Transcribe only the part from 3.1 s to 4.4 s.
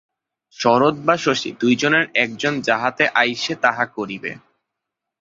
আইসে তাহা করিবে।